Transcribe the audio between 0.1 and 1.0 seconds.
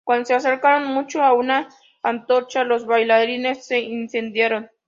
se acercaron